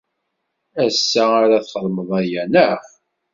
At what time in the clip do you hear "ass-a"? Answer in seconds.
0.85-1.23